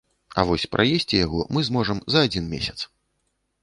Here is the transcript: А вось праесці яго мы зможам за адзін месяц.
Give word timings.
А 0.37 0.45
вось 0.51 0.65
праесці 0.75 1.21
яго 1.25 1.43
мы 1.53 1.65
зможам 1.71 2.03
за 2.15 2.27
адзін 2.29 2.53
месяц. 2.59 2.79